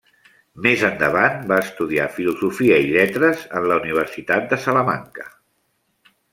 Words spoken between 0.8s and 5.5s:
endavant va estudiar Filosofia i Lletres en la Universitat de Salamanca.